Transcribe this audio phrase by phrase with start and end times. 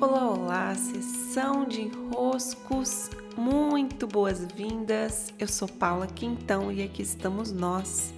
[0.00, 5.34] Olá, olá, sessão de enroscos, muito boas-vindas.
[5.36, 8.14] Eu sou Paula Quintão e aqui estamos nós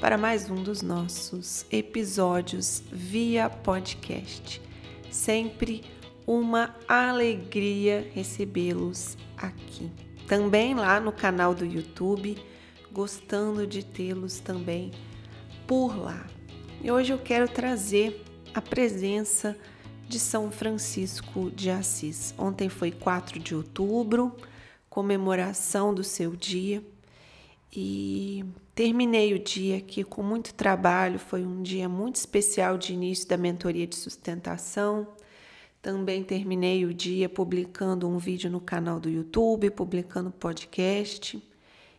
[0.00, 4.62] para mais um dos nossos episódios via podcast.
[5.10, 5.82] Sempre
[6.24, 9.90] uma alegria recebê-los aqui.
[10.28, 12.38] Também lá no canal do YouTube,
[12.92, 14.92] gostando de tê-los também
[15.66, 16.24] por lá.
[16.80, 18.24] E hoje eu quero trazer
[18.54, 19.58] a presença
[20.16, 22.32] São Francisco de Assis.
[22.38, 24.32] Ontem foi 4 de outubro,
[24.88, 26.80] comemoração do seu dia,
[27.70, 31.18] e terminei o dia aqui com muito trabalho.
[31.18, 35.06] Foi um dia muito especial de início da mentoria de sustentação.
[35.82, 41.42] Também terminei o dia publicando um vídeo no canal do YouTube, publicando podcast.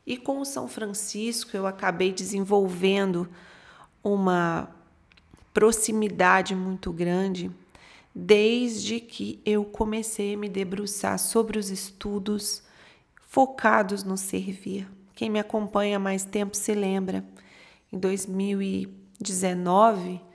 [0.08, 3.30] E com o São Francisco eu acabei desenvolvendo
[4.04, 4.74] uma
[5.54, 7.52] proximidade muito grande
[8.14, 12.64] desde que eu comecei a me debruçar sobre os estudos
[13.22, 14.90] focados no servir.
[15.16, 17.24] Quem me acompanha há mais tempo se lembra,
[17.92, 20.30] em 2019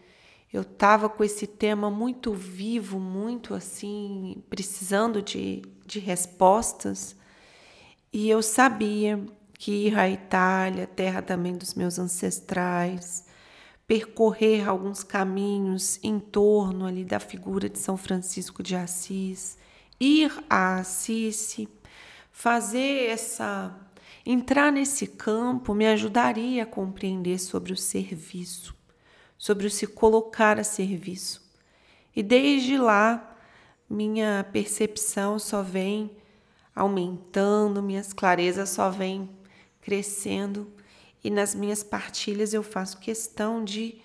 [0.55, 7.17] eu estava com esse tema muito vivo, muito assim, precisando de, de respostas,
[8.13, 9.21] e eu sabia
[9.59, 13.24] que ir à Itália, terra também dos meus ancestrais,
[13.87, 19.59] percorrer alguns caminhos em torno ali da figura de São Francisco de Assis,
[20.01, 21.67] ir a Assis,
[22.33, 23.79] fazer essa
[24.27, 28.75] entrar nesse campo me ajudaria a compreender sobre o serviço,
[29.37, 31.43] sobre o se colocar a serviço.
[32.17, 33.37] E desde lá
[33.89, 36.11] minha percepção só vem
[36.75, 39.29] aumentando, minhas clarezas só vêm
[39.81, 40.73] crescendo
[41.25, 43.99] e nas minhas partilhas eu faço questão de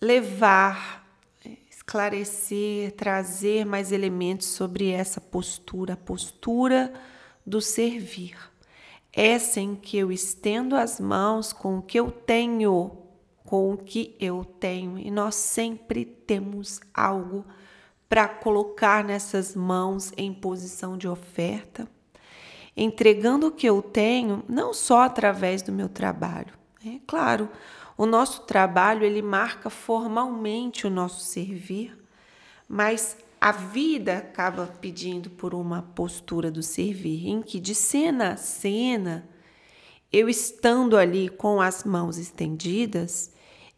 [0.00, 1.08] levar,
[1.70, 6.92] esclarecer, trazer mais elementos sobre essa postura, a postura
[7.46, 8.36] do servir.
[9.12, 12.90] Essa em que eu estendo as mãos com o que eu tenho,
[13.44, 17.46] com o que eu tenho, e nós sempre temos algo
[18.08, 21.88] para colocar nessas mãos em posição de oferta
[22.78, 26.54] entregando o que eu tenho, não só através do meu trabalho.
[26.86, 27.48] É claro,
[27.96, 31.98] o nosso trabalho ele marca formalmente o nosso servir,
[32.68, 38.36] mas a vida acaba pedindo por uma postura do servir, em que de cena a
[38.36, 39.28] cena,
[40.12, 43.32] eu estando ali com as mãos estendidas,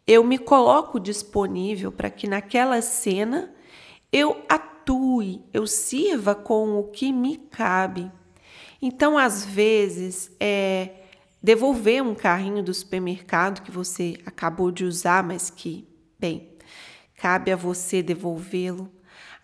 [0.06, 3.54] eu me coloco disponível para que naquela cena
[4.12, 8.10] eu atue, eu sirva com o que me cabe.
[8.82, 10.90] Então, às vezes, é
[11.42, 15.86] devolver um carrinho do supermercado que você acabou de usar, mas que,
[16.18, 16.48] bem,
[17.16, 18.90] cabe a você devolvê-lo.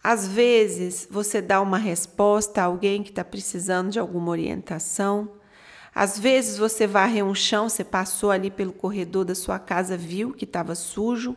[0.02, 5.32] Às vezes, você dá uma resposta a alguém que está precisando de alguma orientação.
[5.94, 10.32] Às vezes, você varre um chão, você passou ali pelo corredor da sua casa, viu
[10.32, 11.36] que estava sujo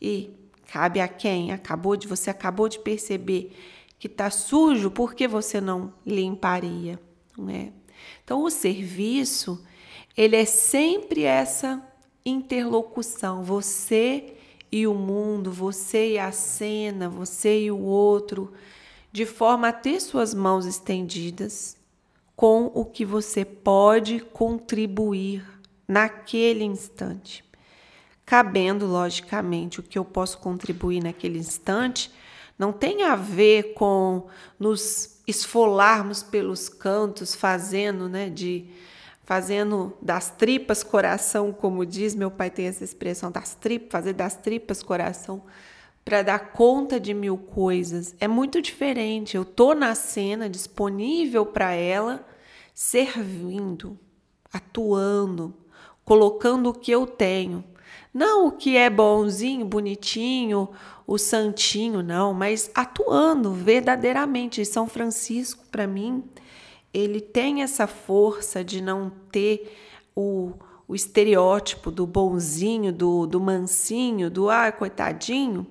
[0.00, 0.30] e
[0.72, 1.52] cabe a quem?
[1.52, 3.54] Acabou de você acabou de perceber
[3.98, 6.98] que está sujo, por que você não limparia?
[7.36, 7.72] Né?
[8.24, 9.64] Então, o serviço,
[10.16, 11.82] ele é sempre essa
[12.24, 14.34] interlocução, você
[14.70, 18.52] e o mundo, você e a cena, você e o outro,
[19.12, 21.76] de forma a ter suas mãos estendidas
[22.34, 25.42] com o que você pode contribuir
[25.88, 27.44] naquele instante.
[28.26, 32.10] Cabendo, logicamente, o que eu posso contribuir naquele instante
[32.58, 34.26] não tem a ver com
[34.58, 38.66] nos esfolarmos pelos cantos, fazendo, né, de
[39.24, 44.36] fazendo das tripas coração, como diz meu pai tem essa expressão das tripas, fazer das
[44.36, 45.42] tripas coração
[46.06, 48.14] para dar conta de mil coisas.
[48.20, 49.36] É muito diferente.
[49.36, 52.24] Eu tô na cena disponível para ela,
[52.72, 53.98] servindo,
[54.52, 55.52] atuando,
[56.04, 57.64] colocando o que eu tenho.
[58.16, 60.70] Não o que é bonzinho, bonitinho,
[61.06, 64.64] o santinho, não, mas atuando verdadeiramente.
[64.64, 66.24] São Francisco, para mim,
[66.94, 69.70] ele tem essa força de não ter
[70.16, 70.54] o,
[70.88, 75.66] o estereótipo do bonzinho, do, do mansinho, do ah, coitadinho,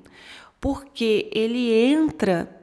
[0.61, 2.61] porque ele entra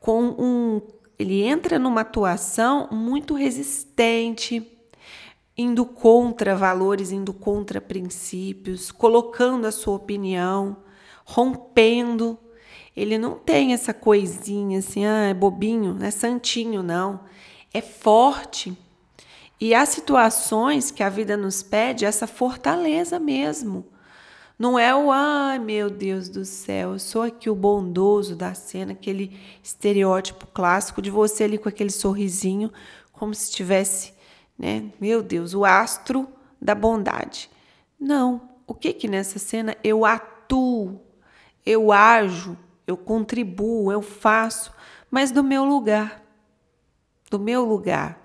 [0.00, 0.82] com um.
[1.16, 4.68] Ele entra numa atuação muito resistente,
[5.56, 10.78] indo contra valores, indo contra princípios, colocando a sua opinião,
[11.24, 12.38] rompendo.
[12.96, 17.20] Ele não tem essa coisinha assim, ah, é bobinho, não é santinho, não.
[17.72, 18.76] É forte.
[19.60, 23.86] E há situações que a vida nos pede essa fortaleza mesmo,
[24.58, 28.92] Não é o ai meu Deus do céu, eu sou aqui o bondoso da cena,
[28.92, 32.72] aquele estereótipo clássico de você ali com aquele sorrisinho,
[33.12, 34.12] como se tivesse,
[34.62, 34.84] né?
[35.00, 36.26] Meu Deus, o astro
[36.60, 37.50] da bondade.
[38.00, 41.00] Não, o que que nessa cena eu atuo,
[41.66, 42.56] eu ajo,
[42.86, 44.72] eu contribuo, eu faço,
[45.10, 46.22] mas do meu lugar.
[47.28, 48.22] Do meu lugar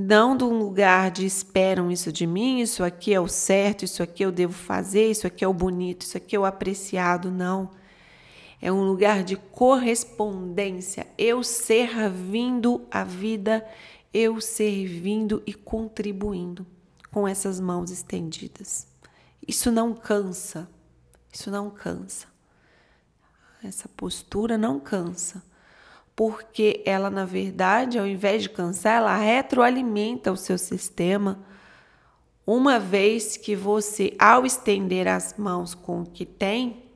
[0.00, 4.00] não de um lugar de esperam isso de mim, isso aqui é o certo, isso
[4.00, 7.68] aqui eu devo fazer, isso aqui é o bonito, isso aqui é o apreciado, não.
[8.62, 13.66] É um lugar de correspondência, eu servindo a vida,
[14.12, 16.66] eu servindo e contribuindo
[17.10, 18.86] com essas mãos estendidas.
[19.46, 20.68] Isso não cansa,
[21.32, 22.26] isso não cansa.
[23.62, 25.42] Essa postura não cansa
[26.18, 31.38] porque ela, na verdade, ao invés de cansar, ela retroalimenta o seu sistema,
[32.44, 36.90] uma vez que você, ao estender as mãos com o que tem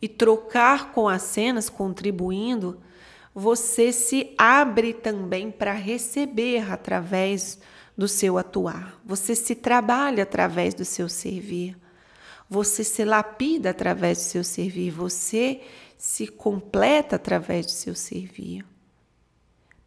[0.00, 2.80] e trocar com as cenas, contribuindo,
[3.34, 7.58] você se abre também para receber através
[7.96, 9.00] do seu atuar.
[9.04, 11.76] Você se trabalha através do seu servir.
[12.48, 14.90] Você se lapida através do seu servir.
[14.92, 15.62] Você
[15.98, 18.64] se completa através do seu servir.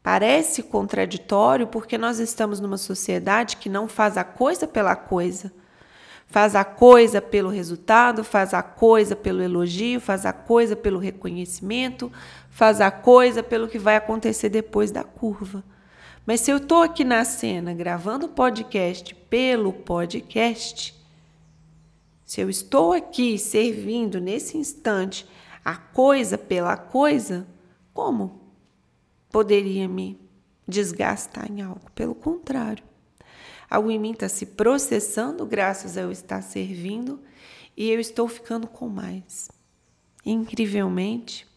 [0.04, 5.54] Parece contraditório porque nós estamos numa sociedade que não faz a coisa pela coisa.
[6.28, 12.12] Faz a coisa pelo resultado, faz a coisa pelo elogio, faz a coisa pelo reconhecimento,
[12.50, 15.64] faz a coisa pelo que vai acontecer depois da curva.
[16.26, 20.94] Mas se eu estou aqui na cena gravando podcast pelo podcast,
[22.26, 25.26] se eu estou aqui servindo nesse instante
[25.64, 27.48] a coisa pela coisa,
[27.94, 28.42] como
[29.32, 30.20] poderia me
[30.68, 31.90] desgastar em algo?
[31.96, 32.84] Pelo contrário,
[33.70, 37.20] algo em mim está se processando graças a eu estar servindo
[37.76, 39.50] e eu estou ficando com mais.
[40.26, 41.48] Incrivelmente,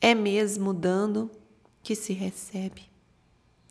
[0.00, 1.30] é mesmo dando
[1.82, 2.94] que se recebe.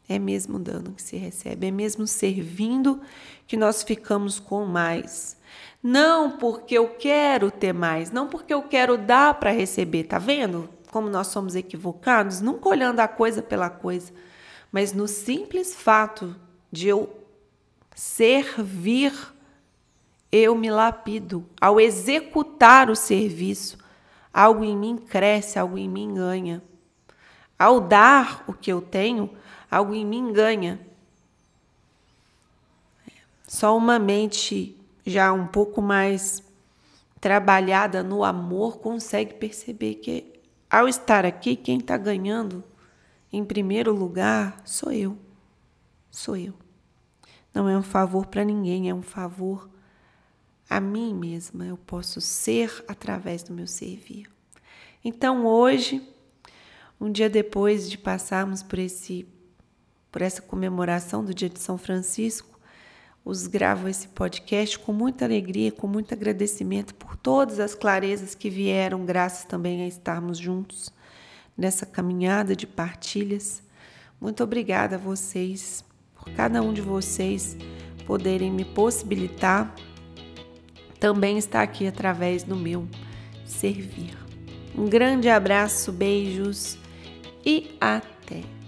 [0.08, 3.02] É mesmo dando que se recebe, é mesmo servindo
[3.48, 5.38] que nós ficamos com mais.
[5.82, 10.70] Não porque eu quero ter mais, não porque eu quero dar para receber, tá vendo?
[10.92, 14.12] Como nós somos equivocados, nunca olhando a coisa pela coisa,
[14.72, 16.36] mas no simples fato
[16.72, 17.23] de eu
[17.95, 19.13] servir,
[20.31, 21.45] eu me lapido.
[21.60, 23.78] Ao executar o serviço,
[24.34, 26.62] algo em mim cresce, algo em mim ganha.
[27.57, 29.30] Ao dar o que eu tenho,
[29.69, 30.80] algo em mim ganha.
[33.48, 34.75] Só uma mente
[35.06, 36.42] já um pouco mais
[37.22, 40.34] trabalhada no amor consegue perceber que
[40.69, 42.63] ao estar aqui, quem está ganhando
[43.31, 45.16] em primeiro lugar sou eu.
[46.10, 46.54] Sou eu.
[47.54, 49.70] Não é um favor para ninguém, é um favor
[50.70, 51.66] a mim mesma.
[51.66, 54.30] Eu posso ser através do meu servir.
[55.04, 56.02] Então hoje,
[57.00, 59.28] um dia depois de passarmos por esse
[60.12, 62.60] por essa comemoração do dia de São Francisco,
[63.26, 68.48] os gravo esse podcast com muita alegria, com muito agradecimento por todas as clarezas que
[68.48, 70.94] vieram, graças também a estarmos juntos
[71.58, 73.64] nessa caminhada de partilhas.
[74.22, 75.84] Muito obrigada a vocês,
[76.24, 77.58] por cada um de vocês
[78.06, 79.75] poderem me possibilitar
[81.00, 82.88] também estar aqui através do meu
[83.46, 84.18] servir.
[84.75, 86.78] Um grande abraço, beijos
[87.46, 88.62] e até!